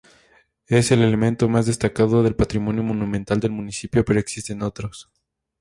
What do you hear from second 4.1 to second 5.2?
existen otros.